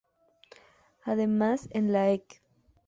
Además, 1.03 1.67
en 1.69 1.93
la 1.93 2.09
ec. 2.09 2.41